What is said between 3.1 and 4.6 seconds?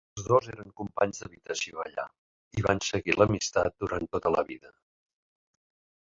l'amistat durant tota la